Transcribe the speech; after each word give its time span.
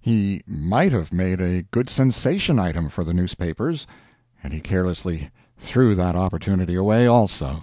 He 0.00 0.44
might 0.46 0.92
have 0.92 1.12
made 1.12 1.40
a 1.40 1.62
good 1.72 1.90
sensation 1.90 2.56
item 2.60 2.88
for 2.88 3.02
the 3.02 3.12
newspapers, 3.12 3.84
and 4.44 4.52
he 4.52 4.60
carelessly 4.60 5.32
threw 5.58 5.96
that 5.96 6.14
opportunity 6.14 6.76
away 6.76 7.08
also. 7.08 7.62